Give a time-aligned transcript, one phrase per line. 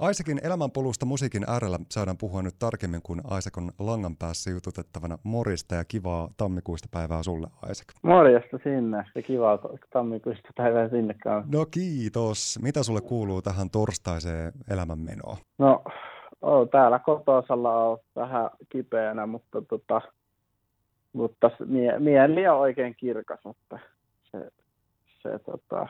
[0.00, 5.74] Aisakin elämänpolusta musiikin äärellä saadaan puhua nyt tarkemmin, kun Aisak on langan päässä jututettavana morista
[5.74, 7.86] ja kivaa tammikuista päivää sulle, Aisak.
[8.02, 9.58] Morjesta sinne ja kivaa
[9.92, 11.56] tammikuista päivää sinne kanssa.
[11.56, 12.58] No kiitos.
[12.62, 15.36] Mitä sulle kuuluu tähän torstaiseen elämänmenoon?
[15.58, 15.82] No,
[16.42, 20.00] oh, täällä kotosalla on vähän kipeänä, mutta, tota,
[21.12, 23.78] mutta mie- mieli on oikein kirkas, että
[24.30, 24.50] se,
[25.22, 25.86] se tota,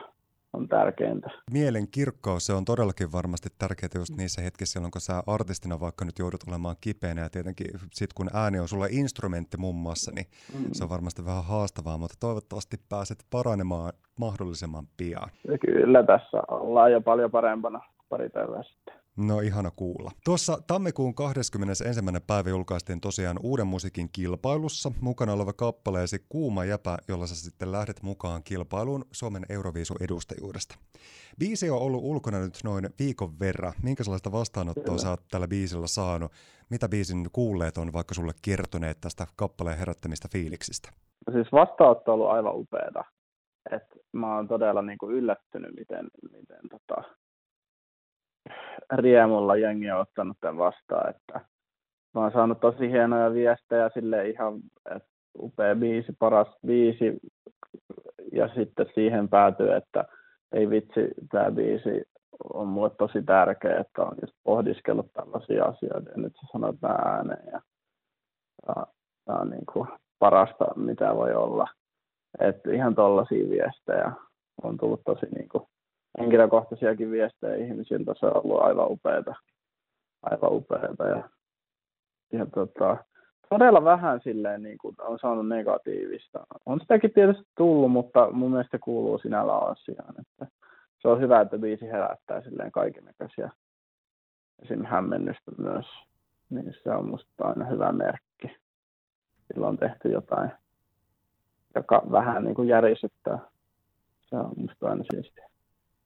[0.53, 1.29] on tärkeintä.
[1.51, 6.05] Mielen kirkkaus, se on todellakin varmasti tärkeää just niissä hetkissä, silloin kun sä artistina vaikka
[6.05, 10.25] nyt joudut olemaan kipeänä ja tietenkin sit kun ääni on sulla instrumentti muun muassa, niin
[10.53, 10.65] mm.
[10.71, 15.29] se on varmasti vähän haastavaa, mutta toivottavasti pääset paranemaan mahdollisimman pian.
[15.47, 19.00] Ja kyllä tässä ollaan jo paljon parempana pari päivää sitten.
[19.17, 20.11] No ihana kuulla.
[20.25, 22.01] Tuossa tammikuun 21.
[22.27, 28.03] päivä julkaistiin tosiaan uuden musiikin kilpailussa mukana oleva kappaleesi Kuuma jäpä, jolla sä sitten lähdet
[28.03, 30.75] mukaan kilpailuun Suomen Euroviisu-edustajuudesta.
[31.39, 33.73] Biisi on ollut ulkona nyt noin viikon verran.
[33.83, 34.97] Minkä sellaista vastaanottoa Kyllä.
[34.97, 36.31] sä oot tällä biisillä saanut?
[36.69, 40.89] Mitä biisin kuulleet on vaikka sulle kertoneet tästä kappaleen herättämistä fiiliksistä?
[41.27, 43.03] No siis vastaanotto on ollut aivan upeata.
[43.71, 47.03] Et mä oon todella niin kuin yllättynyt, miten, miten tota,
[48.91, 51.39] riemulla jengi on ottanut tämän vastaan, että
[52.13, 54.59] mä oon saanut tosi hienoja viestejä sille ihan,
[54.95, 57.19] että upea biisi, paras biisi,
[58.31, 60.05] ja sitten siihen päätyy, että
[60.51, 62.03] ei vitsi, tämä biisi
[62.53, 66.93] on mulle tosi tärkeä, että on just pohdiskellut tällaisia asioita, ja nyt sä sanot nämä
[66.93, 67.61] ääneen, ja
[69.25, 69.87] tämä on niin kuin
[70.19, 71.67] parasta, mitä voi olla.
[72.39, 74.11] Että ihan tollaisia viestejä
[74.63, 75.63] on tullut tosi niin kuin
[76.19, 78.13] henkilökohtaisiakin viestejä ihmisiltä.
[78.19, 79.35] Se on ollut aivan upeata.
[80.21, 81.07] Aivan upeata.
[81.07, 81.29] Ja,
[82.31, 82.97] ja tota,
[83.49, 86.39] todella vähän silleen niin kuin on saanut negatiivista.
[86.65, 90.15] On sitäkin tietysti tullut, mutta mun mielestä kuuluu sinällään asiaan.
[90.19, 90.47] Että
[91.01, 93.49] se on hyvä, että biisi herättää silleen kaikennäköisiä
[94.63, 94.85] esim.
[94.85, 95.85] hämmennystä myös.
[96.49, 98.57] Niin se on musta aina hyvä merkki.
[99.47, 100.51] Silloin on tehty jotain,
[101.75, 103.39] joka vähän niin kuin järisyttää.
[104.21, 105.50] Se on musta aina siistiä.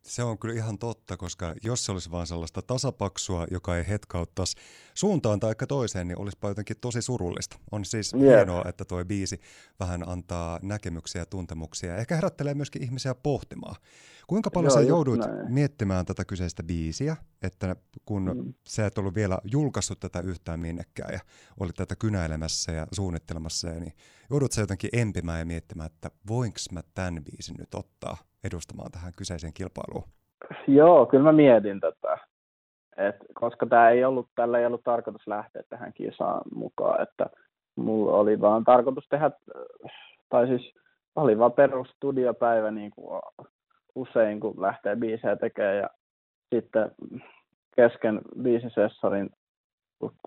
[0.05, 4.57] Se on kyllä ihan totta, koska jos se olisi vain sellaista tasapaksua, joka ei hetkauttaisi
[4.93, 7.59] suuntaan tai toiseen, niin olisipa jotenkin tosi surullista.
[7.71, 8.25] On siis yeah.
[8.25, 9.41] hienoa, että tuo biisi
[9.79, 11.97] vähän antaa näkemyksiä ja tuntemuksia.
[11.97, 13.75] Ehkä herättelee myöskin ihmisiä pohtimaan.
[14.27, 15.53] Kuinka paljon Joo, sä jouduit näin.
[15.53, 18.53] miettimään tätä kyseistä biisiä, että kun mm.
[18.67, 21.19] sä et ollut vielä julkaissut tätä yhtään minnekään ja
[21.59, 23.93] olit tätä kynäilemässä ja suunnittelemassa, niin
[24.29, 29.13] joudut sä jotenkin empimään ja miettimään, että voinko mä tämän biisin nyt ottaa edustamaan tähän
[29.17, 30.03] kyseiseen kilpailuun?
[30.67, 32.17] Joo, kyllä mä mietin tätä.
[32.97, 37.25] Et, koska tämä ei ollut, tällä ei ollut tarkoitus lähteä tähän kisaan mukaan, että
[37.75, 39.31] mulla oli vaan tarkoitus tehdä,
[40.29, 40.73] tai siis
[41.15, 43.21] oli vaan perustudiopäivä niin kuin
[43.95, 45.89] usein, kun lähtee biisejä tekemään ja
[46.53, 46.91] sitten
[47.75, 49.29] kesken biisisessarin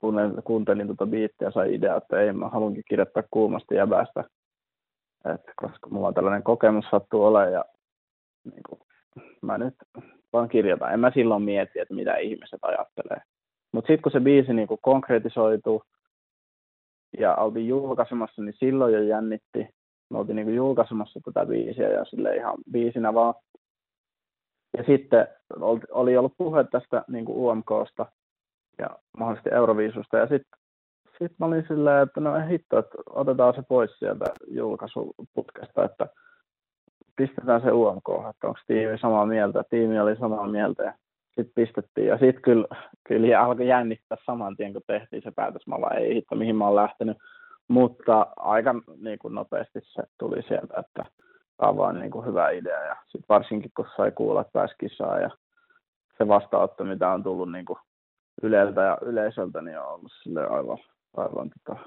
[0.00, 4.24] kun kuuntelin tuota biittiä, sai idea, että ei, mä haluankin kirjoittaa kuumasta jäbästä,
[5.56, 7.64] koska mulla on tällainen kokemus sattuu olemaan ja
[8.44, 8.80] niin kuin,
[9.42, 9.74] mä nyt
[10.32, 10.92] vaan kirjoitan.
[10.92, 13.22] En mä silloin mieti, että mitä ihmiset ajattelee.
[13.72, 15.82] Mutta sitten kun se biisi niin kuin konkretisoitu
[17.18, 19.68] ja oltiin julkaisemassa, niin silloin jo jännitti.
[20.10, 23.34] Me oltiin niin kuin julkaisemassa tätä biisiä ja sille ihan biisinä vaan.
[24.76, 25.28] Ja sitten
[25.90, 28.06] oli ollut puhe tästä niin kuin UMKsta
[28.78, 30.16] ja mahdollisesti Euroviisusta.
[30.16, 30.58] Ja sitten
[31.18, 36.06] sit mä olin silleen, että no hitto, että otetaan se pois sieltä julkaisuputkesta, että
[37.18, 39.64] pistetään se UMK, että onko tiimi samaa mieltä.
[39.70, 40.92] Tiimi oli samaa mieltä ja
[41.26, 42.06] sitten pistettiin.
[42.06, 42.66] Ja sitten kyllä,
[43.08, 45.66] kyllä alkoi jännittää saman tien, kun tehtiin se päätös.
[45.66, 47.16] Mä vaan, ei hitto, mihin mä oon lähtenyt.
[47.68, 51.04] Mutta aika niin kuin nopeasti se tuli sieltä, että
[51.56, 52.84] tämä on vaan niin kuin hyvä idea.
[52.84, 55.30] Ja sitten varsinkin, kun sai kuulla, että pääsi kisaan ja
[56.18, 57.78] se vastaanotto, mitä on tullut niin kuin
[58.42, 60.78] Yleltä ja yleisöltä, niin on ollut sille aivan,
[61.16, 61.80] aivan tota,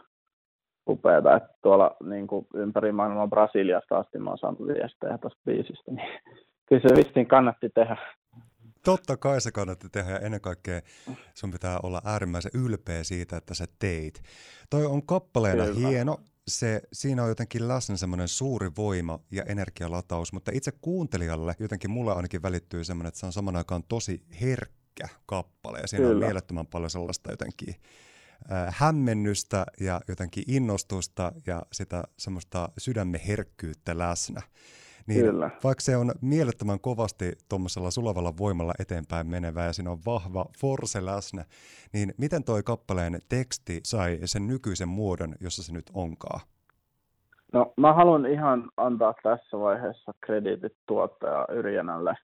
[0.87, 5.91] upeata, että tuolla niin kuin ympäri maailmaa Brasiliasta asti mä oon saanut viestejä tuosta biisistä,
[5.91, 6.07] niin
[6.65, 7.97] kyllä se vissiin kannatti tehdä.
[8.85, 10.81] Totta kai se kannatti tehdä ja ennen kaikkea
[11.33, 14.21] sun pitää olla äärimmäisen ylpeä siitä, että sä teit.
[14.69, 15.87] Toi on kappaleena Kyllä.
[15.87, 16.17] hieno,
[16.47, 22.13] se, siinä on jotenkin läsnä semmoinen suuri voima ja energialataus, mutta itse kuuntelijalle jotenkin mulle
[22.13, 26.15] ainakin välittyy semmoinen, että se on saman aikaan tosi herkkä kappale ja siinä Kyllä.
[26.15, 27.75] on mielettömän paljon sellaista jotenkin
[28.67, 34.41] hämmennystä ja jotenkin innostusta ja sitä semmoista sydämen herkkyyttä läsnä.
[35.07, 35.49] Niin Kyllä.
[35.63, 41.05] Vaikka se on mielettömän kovasti tuommoisella sulavalla voimalla eteenpäin menevä ja siinä on vahva force
[41.05, 41.45] läsnä,
[41.93, 46.41] niin miten toi kappaleen teksti sai sen nykyisen muodon, jossa se nyt onkaan?
[47.53, 52.15] No mä haluan ihan antaa tässä vaiheessa krediitit tuottaja Yrjänälle.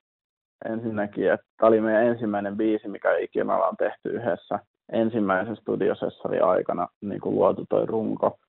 [0.66, 4.60] ensinnäkin, että tämä oli meidän ensimmäinen biisi, mikä ikinä ollaan tehty yhdessä
[4.92, 8.40] ensimmäisen studiosessori aikana niin kuin luotu toi runko.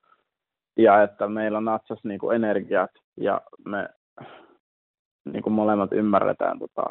[0.77, 3.89] Ja että meillä natsas niin kuin energiat ja me
[5.25, 6.83] niin kuin molemmat ymmärretään tota,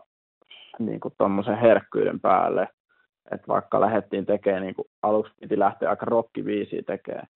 [0.78, 1.14] niin kuin
[1.62, 2.68] herkkyyden päälle.
[3.30, 7.26] Että vaikka lähdettiin tekemään, niin kuin aluksi piti lähteä aika rokkiviisiä tekemään,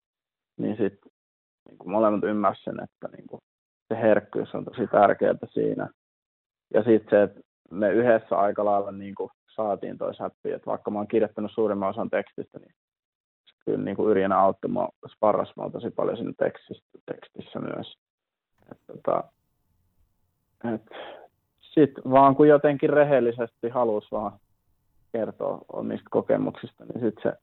[0.58, 1.12] niin sitten
[1.68, 3.40] niin kuin molemmat ymmärsivät sen, että niin kuin
[3.88, 5.88] se herkkyys on tosi tärkeää siinä.
[6.74, 7.40] Ja sitten se, että
[7.72, 11.88] me yhdessä aika lailla niin kuin saatiin toi säppi, että vaikka mä oon kirjoittanut suurimman
[11.88, 12.74] osan tekstistä, niin
[13.64, 17.94] kyllä niin kuin auttoi mua, sparras mua tosi paljon siinä tekstissä, tekstissä myös.
[18.86, 19.24] tota,
[21.74, 24.32] Sitten vaan kun jotenkin rehellisesti halusi vaan
[25.12, 27.38] kertoa omista kokemuksista, niin sitten se,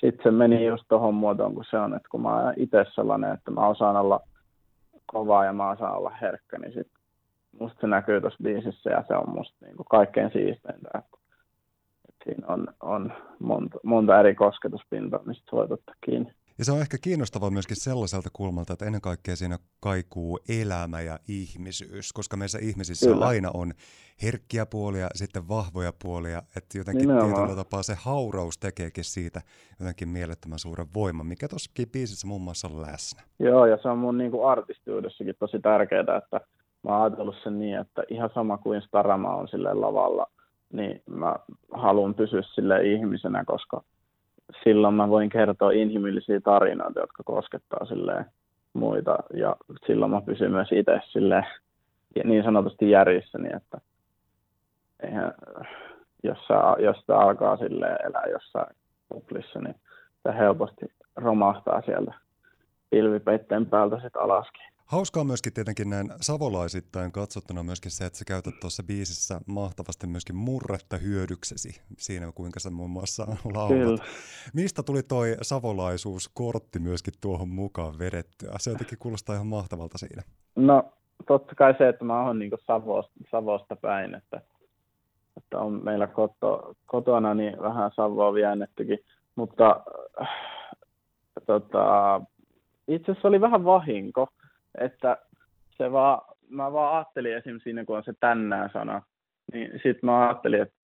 [0.00, 3.34] sit se meni just tuohon muotoon kuin se on, että kun mä oon itse sellainen,
[3.34, 4.20] että mä osaan olla
[5.06, 6.97] kovaa ja mä osaan olla herkkä, niin sit
[7.60, 11.02] musta se näkyy tuossa biisissä ja se on musta niin kuin kaikkein siisteintä.
[12.24, 16.32] Siinä on, on monta, monta eri kosketuspintaa, mistä voi ottaa kiinni.
[16.58, 21.18] Ja se on ehkä kiinnostavaa myöskin sellaiselta kulmalta, että ennen kaikkea siinä kaikuu elämä ja
[21.28, 23.26] ihmisyys, koska meissä ihmisissä Kyllä.
[23.26, 23.72] aina on
[24.22, 27.34] herkkiä puolia, sitten vahvoja puolia, että jotenkin Nimenomaan.
[27.34, 29.40] tietyllä tapaa se hauraus tekeekin siitä
[29.80, 33.22] jotenkin mielettömän suuren voiman, mikä tuossakin biisissä muun muassa on läsnä.
[33.38, 36.40] Joo, ja se on mun niin kuin artistiudessakin tosi tärkeää, että
[36.82, 40.26] mä oon ajatellut sen niin, että ihan sama kuin Starama on sille lavalla,
[40.72, 41.36] niin mä
[41.72, 43.82] haluan pysyä sille ihmisenä, koska
[44.64, 48.24] silloin mä voin kertoa inhimillisiä tarinoita, jotka koskettaa sille
[48.72, 51.46] muita, ja silloin mä pysyn myös itse sille
[52.24, 53.80] niin sanotusti järjissäni, että
[55.02, 55.34] eihän,
[56.22, 58.76] jos, sä, jos sä alkaa sille elää jossain
[59.08, 59.74] kuplissa, niin
[60.22, 60.86] se helposti
[61.16, 62.14] romahtaa sieltä
[62.90, 64.77] pilvipeitteen päältä sitten alaskin.
[64.88, 70.36] Hauskaa myöskin tietenkin näin savolaisittain katsottuna myöskin se, että sä käytät tuossa biisissä mahtavasti myöskin
[70.36, 74.00] murretta hyödyksesi siinä, kuinka sä muun muassa laulat.
[74.54, 78.52] Mistä tuli toi savolaisuuskortti myöskin tuohon mukaan vedettyä?
[78.58, 80.22] Se jotenkin kuulostaa ihan mahtavalta siinä.
[80.56, 80.92] No
[81.26, 84.40] totta kai se, että mä oon niin Savosta, Savosta päin, että,
[85.36, 88.98] että on meillä koto, kotona niin vähän Savoa väännettykin,
[89.36, 89.80] mutta
[90.20, 90.28] äh,
[91.46, 92.20] tota,
[92.88, 94.28] itse asiassa oli vähän vahinko,
[94.80, 95.16] että
[95.76, 96.20] se vaan,
[96.50, 97.60] mä vaan ajattelin esim.
[97.62, 99.02] siinä, kun on se tänään sana,
[99.52, 100.78] niin sitten mä ajattelin, että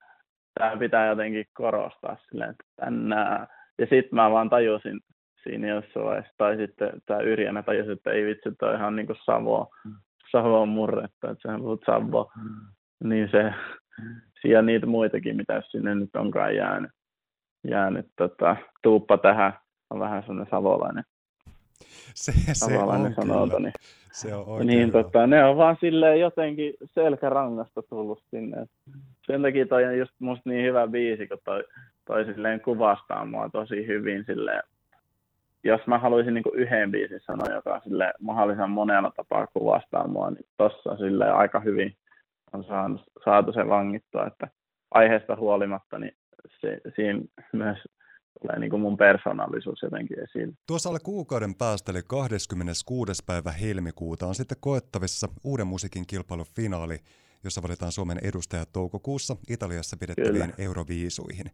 [0.55, 3.47] tämä pitää jotenkin korostaa silleen, että tänään.
[3.79, 5.01] Ja sitten mä vaan tajusin
[5.43, 9.07] siinä jossain vaiheessa, tai sitten tämä Yrjänä tajusi, että ei vitsi, toi on ihan niin
[9.07, 9.71] kuin Savo,
[10.33, 12.33] Savo murretta, että sehän puhut Savo.
[13.05, 13.55] Niin se,
[14.43, 16.91] siellä niitä muitakin, mitä sinne nyt onkaan jäänyt,
[17.69, 19.53] jäänyt tota, tuuppa tähän,
[19.91, 21.05] on vähän sellainen savolainen
[22.15, 23.73] se, se on sanota, niin,
[24.13, 28.67] se on oikein niin, tota, ne on vaan silleen jotenkin selkärangasta tullut sinne.
[29.27, 31.65] Sen takia toi on just musta niin hyvä biisi, kun toi,
[32.05, 34.63] toi silleen kuvastaa mua tosi hyvin silleen,
[35.65, 40.47] jos mä haluaisin niin yhden biisin sanoa, joka sille mahdollisimman monella tapaa kuvastaa mua, niin
[40.57, 41.97] tossa sille aika hyvin
[42.53, 44.49] on saanut, saatu se vangittua, että
[44.91, 46.15] aiheesta huolimatta, niin
[46.61, 47.21] se, siinä
[47.53, 47.79] myös
[48.43, 50.59] tulee niin kuin mun persoonallisuus jotenkin esiin.
[50.67, 53.13] Tuossa alle kuukauden päästä, eli 26.
[53.27, 56.99] päivä helmikuuta, on sitten koettavissa uuden musiikin kilpailun finaali,
[57.45, 60.55] jossa valitaan Suomen edustajat toukokuussa Italiassa pidettäviin Kyllä.
[60.59, 61.47] Euroviisuihin.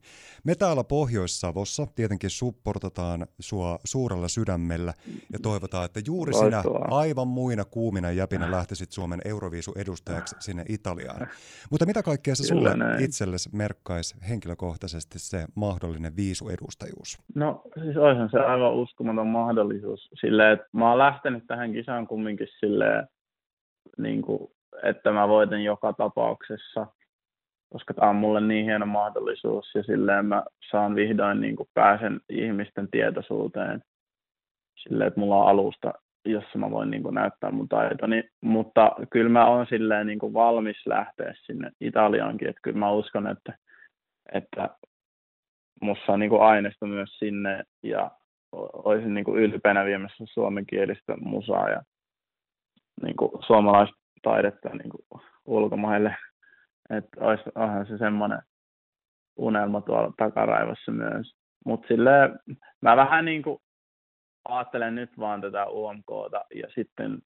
[0.44, 4.94] Me täällä Pohjois-Savossa tietenkin supportataan sua suurella sydämellä
[5.32, 11.26] ja toivotaan, että juuri sinä aivan muina kuumina jäpinä lähtisit Suomen Euroviisu-edustajaksi sinne Italiaan.
[11.70, 13.04] Mutta mitä kaikkea se sulle näin.
[13.04, 17.18] itsellesi merkkaisi henkilökohtaisesti se mahdollinen viisuedustajuus?
[17.35, 22.49] No siis olisihan se aivan uskomaton mahdollisuus silleen, että mä oon lähtenyt tähän kisaan kumminkin
[22.61, 23.09] silleen,
[23.99, 24.50] niin kuin
[24.82, 26.87] että mä voitan joka tapauksessa,
[27.72, 32.20] koska tämä on mulle niin hieno mahdollisuus ja silleen mä saan vihdoin niin kuin pääsen
[32.28, 33.82] ihmisten tietoisuuteen.
[34.82, 35.92] Silleen, että mulla on alusta,
[36.25, 40.34] jossa mä voin niin kuin näyttää mun taitoni, mutta kyllä mä oon silleen niin kuin
[40.34, 43.58] valmis lähteä sinne Italiaankin, että kyllä mä uskon, että,
[44.32, 44.68] että
[45.82, 48.10] musta on niin kuin aineista myös sinne ja
[48.52, 51.82] olisin niin kuin ylpeänä viemässä suomenkielistä musaa ja
[53.02, 56.17] niin kuin suomalaista taidetta niin kuin ulkomaille.
[56.91, 57.21] Että
[57.55, 58.43] onhan se semmoinen
[59.37, 61.35] unelma tuolla takaraivossa myös.
[61.67, 62.39] Mutta silleen
[62.81, 63.59] mä vähän niin kuin
[64.49, 67.19] ajattelen nyt vaan tätä UMKta ja sitten,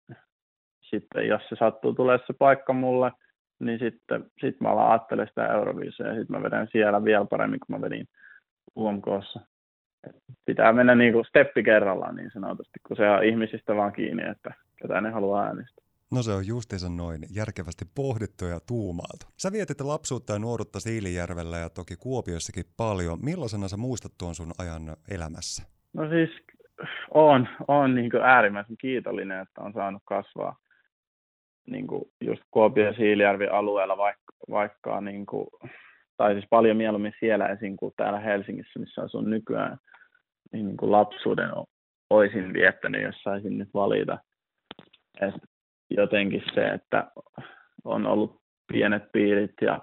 [0.81, 3.13] sitten jos se sattuu tulee se paikka mulle,
[3.61, 7.61] niin sitten sit mä alan ajattelemaan sitä Euroviisua ja sitten mä vedän siellä vielä paremmin
[7.67, 8.07] kuin mä vedin
[8.77, 9.41] UMKssa.
[10.45, 14.55] Pitää mennä niin kuin steppi kerrallaan niin sanotusti, kun se on ihmisistä vaan kiinni, että
[14.77, 15.84] ketä ne haluaa äänestää.
[16.13, 19.27] No se on justiinsa noin, järkevästi pohdittu ja tuumailtu.
[19.37, 23.19] Sä vietit lapsuutta ja nuoruutta Siilijärvellä ja toki Kuopiossakin paljon.
[23.25, 25.63] Millaisena sä muistat tuon sun ajan elämässä?
[25.93, 26.31] No siis
[27.15, 30.57] on, on niin äärimmäisen kiitollinen, että on saanut kasvaa
[31.67, 31.87] niin
[32.21, 35.47] just Kuopio ja Siilijärvi alueella, vaikka, vaikka niin kuin,
[36.17, 37.77] tai siis paljon mieluummin siellä esim.
[37.77, 39.79] kuin täällä Helsingissä, missä asun nykyään,
[40.53, 41.51] niin, lapsuuden
[42.11, 44.19] olisin viettänyt, jos saisin nyt valita.
[45.21, 45.35] Et
[45.91, 47.13] jotenkin se, että
[47.85, 49.81] on ollut pienet piirit ja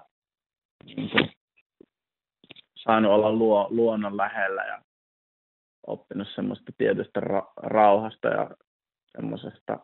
[0.84, 1.30] niin kuin,
[2.76, 4.82] saanut olla luo, luonnon lähellä ja
[5.86, 8.50] oppinut semmoista tietystä ra- rauhasta ja
[9.16, 9.78] semmoisesta,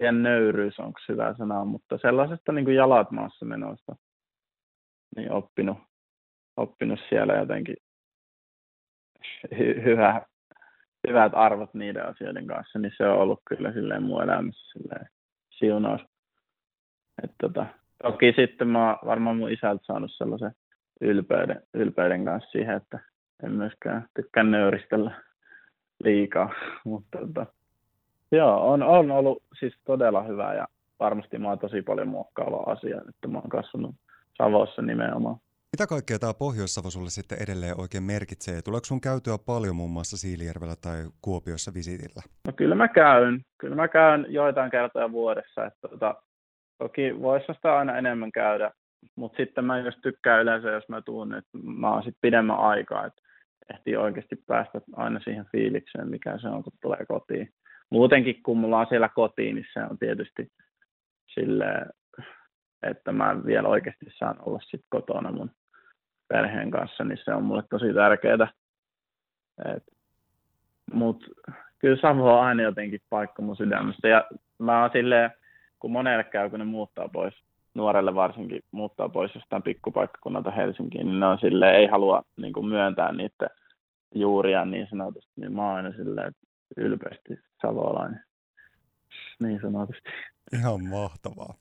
[0.00, 3.96] en nöyryys onko hyvä sana, mutta sellaisesta niin kuin jalat maassa menosta,
[5.16, 5.78] niin oppinut,
[6.56, 7.76] oppinut siellä jotenkin
[9.54, 10.26] hy- hyvä,
[11.08, 15.08] hyvät arvot niiden asioiden kanssa, niin se on ollut kyllä silleen mun elämässä silleen
[15.50, 16.00] siunaus.
[17.22, 17.66] Et tota,
[18.02, 20.52] toki sitten mä varmaan mun isältä saanut sellaisen
[21.00, 22.98] ylpeyden, ylpeyden kanssa siihen, että
[23.42, 25.22] en myöskään tykkää nöyristellä
[26.04, 27.46] liikaa, mutta tota,
[28.32, 30.68] joo, on, on ollut siis todella hyvä ja
[31.00, 33.94] varmasti mä oon tosi paljon muokkaava asia, että mä oon kasvanut
[34.38, 35.36] Savossa nimenomaan.
[35.74, 38.62] Mitä kaikkea tämä Pohjois-Savo sulle sitten edelleen oikein merkitsee?
[38.62, 42.22] Tuleeko sun käytyä paljon muun muassa Siilijärvellä tai Kuopiossa visitillä?
[42.46, 43.40] No kyllä mä käyn.
[43.58, 45.66] Kyllä mä käyn joitain kertoja vuodessa.
[45.66, 46.14] Että tota,
[46.78, 48.70] toki voisi sitä aina enemmän käydä,
[49.16, 53.06] mutta sitten mä just tykkään yleensä, jos mä tuun, että mä oon sitten pidemmän aikaa,
[53.06, 53.22] että
[53.74, 57.48] ehtii oikeasti päästä aina siihen fiilikseen, mikä se on, kun tulee kotiin.
[57.90, 60.48] Muutenkin, kun mulla on siellä kotiin, niin se on tietysti
[61.34, 61.86] silleen,
[62.82, 65.50] että mä vielä oikeasti saan olla sitten kotona mun
[66.34, 68.48] perheen kanssa, niin se on mulle tosi tärkeää.
[70.92, 71.26] Mutta
[71.78, 74.08] kyllä Savo on aina jotenkin paikka mun sydämestä.
[74.08, 74.24] Ja
[74.58, 75.30] mä oon silleen,
[75.78, 77.34] kun monelle käy, kun ne muuttaa pois,
[77.74, 82.66] nuorelle varsinkin muuttaa pois jostain pikkupaikkakunnalta Helsinkiin, niin ne on silleen, ei halua niin kuin
[82.66, 83.46] myöntää niitä
[84.14, 86.32] juuria niin sanotusti, niin mä oon aina silleen
[86.76, 88.20] ylpeästi savolainen,
[89.44, 90.08] niin sanotusti.
[90.52, 91.54] Ihan mahtavaa.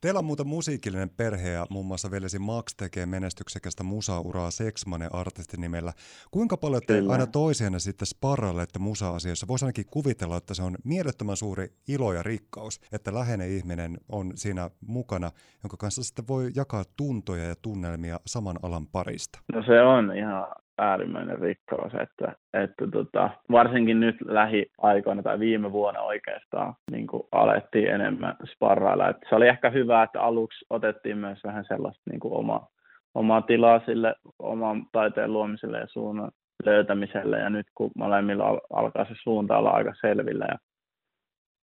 [0.00, 5.60] Teillä on muuten musiikillinen perhe ja muun muassa veljesi Max tekee menestyksekästä musauraa Seksmanen artistin
[5.60, 5.92] nimellä.
[6.30, 7.12] Kuinka paljon te Kyllä.
[7.12, 9.48] aina toisianne sitten sparrailette musa-asioissa?
[9.48, 14.32] Voisi ainakin kuvitella, että se on mielettömän suuri ilo ja rikkaus, että läheinen ihminen on
[14.34, 15.30] siinä mukana,
[15.62, 19.38] jonka kanssa sitten voi jakaa tuntoja ja tunnelmia saman alan parista.
[19.52, 20.46] No se on ihan
[20.78, 27.88] äärimmäinen rikkaus, että, että tota, varsinkin nyt lähiaikoina tai viime vuonna oikeastaan niin kuin alettiin
[27.88, 29.08] enemmän sparrailla.
[29.08, 32.66] Että se oli ehkä hyvä, että aluksi otettiin myös vähän sellaista niin kuin oma,
[33.14, 36.30] omaa tilaa sille oman taiteen luomiselle ja suunnan
[36.64, 37.38] löytämiselle.
[37.38, 40.58] Ja nyt kun molemmilla alkaa se suunta olla aika selvillä ja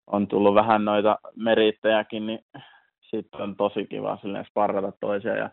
[0.06, 2.38] on tullut vähän noita merittäjäkin, niin
[3.10, 4.18] sitten on tosi kiva
[4.50, 5.50] sparrata toisia ja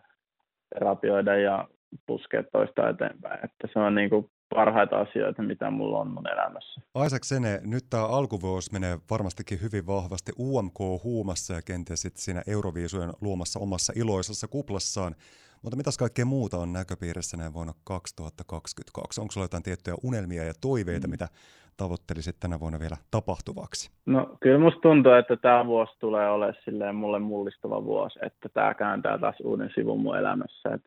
[0.74, 1.68] terapioida ja
[2.06, 3.44] puskea toista eteenpäin.
[3.44, 6.80] Että se on niin kuin parhaita asioita, mitä mulla on mun elämässä.
[7.06, 13.10] Isaac Sene, nyt tämä alkuvuosi menee varmastikin hyvin vahvasti UMK-huumassa ja kenties sitten siinä Euroviisujen
[13.20, 15.14] luomassa omassa iloisessa kuplassaan.
[15.62, 19.20] Mutta mitäs kaikkea muuta on näköpiirissä näin vuonna 2022?
[19.20, 21.10] Onko sulla jotain tiettyjä unelmia ja toiveita, mm.
[21.10, 21.28] mitä
[21.76, 23.90] tavoittelisit tänä vuonna vielä tapahtuvaksi?
[24.06, 29.18] No kyllä musta tuntuu, että tämä vuosi tulee olemaan mulle mullistava vuosi, että tämä kääntää
[29.18, 30.68] taas uuden sivun mun elämässä.
[30.74, 30.84] Et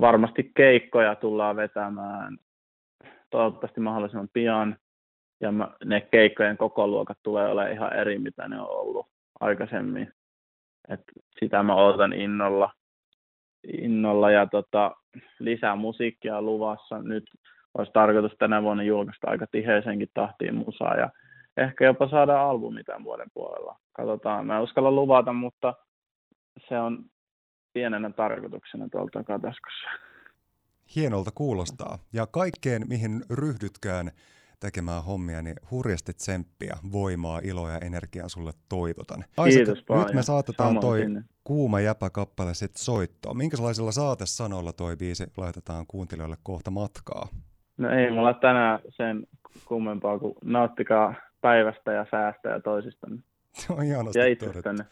[0.00, 2.38] varmasti keikkoja tullaan vetämään
[3.30, 4.76] toivottavasti mahdollisimman pian.
[5.40, 5.52] Ja
[5.84, 9.06] ne keikkojen koko luokat tulee olemaan ihan eri, mitä ne on ollut
[9.40, 10.12] aikaisemmin.
[10.88, 11.00] Et
[11.40, 12.70] sitä mä odotan innolla.
[13.78, 14.96] innolla ja tota,
[15.38, 17.02] lisää musiikkia luvassa.
[17.02, 17.24] Nyt
[17.78, 21.10] olisi tarkoitus tänä vuonna julkaista aika tiheisenkin tahtiin musaa ja
[21.56, 23.76] ehkä jopa saada albumi tämän vuoden puolella.
[23.92, 25.74] Katsotaan, mä en uskalla luvata, mutta
[26.68, 27.04] se on
[27.74, 29.88] pienenä tarkoituksena tuolta takataskussa.
[30.96, 31.98] Hienolta kuulostaa.
[32.12, 34.10] Ja kaikkeen, mihin ryhdytkään
[34.60, 39.24] tekemään hommia, niin hurjasti tsemppiä, voimaa, iloa ja energiaa sulle toivotan.
[39.44, 40.06] Kiitos Isaac, paljon.
[40.06, 41.22] Nyt me saatetaan Samoin toi sinne.
[41.44, 43.36] kuuma jäpäkappale sitten soittoon.
[43.36, 47.28] Minkälaisilla saatesanoilla toi biisi laitetaan kuuntelijoille kohta matkaa?
[47.76, 49.26] No ei mulla tänään sen
[49.64, 53.22] kummempaa kuin nauttikaa päivästä ja säästä ja toisistanne.
[53.54, 54.82] Se on ihanasti ja todettu.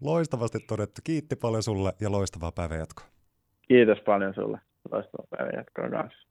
[0.00, 1.00] Loistavasti todettu.
[1.04, 3.06] Kiitti paljon sulle ja loistavaa päivänjatkoa.
[3.68, 4.58] Kiitos paljon sulle.
[4.92, 6.29] Loistavaa päivänjatkoa kanssa.